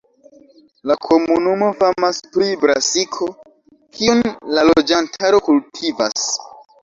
La 0.91 0.95
komunumo 1.07 1.67
famas 1.81 2.21
pri 2.37 2.47
brasiko, 2.63 3.27
kiun 3.99 4.23
la 4.57 4.63
loĝantaro 4.71 5.43
kultivas. 5.51 6.27